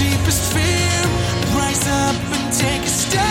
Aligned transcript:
deepest 0.00 0.52
fear. 0.54 1.00
Rise 1.58 1.86
up 1.86 2.16
and 2.34 2.52
take 2.54 2.82
a 2.82 2.94
step 3.02 3.29